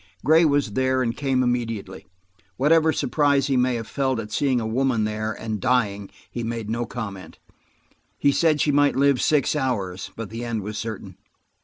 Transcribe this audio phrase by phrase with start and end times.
[0.25, 2.07] Gray was there and came immediately.
[2.57, 6.71] Whatever surprise he may have felt at seeing a woman there, and dying, he made
[6.71, 7.37] no comment.
[8.17, 11.17] He said she might live six hours, but the end was certain.